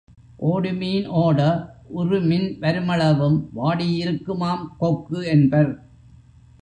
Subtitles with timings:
[0.43, 1.39] ஓடுமீன் ஓட
[1.93, 5.71] உறுமின் வருமளவும் வாடி இருக்குமாம் கொக்கு என்பர்.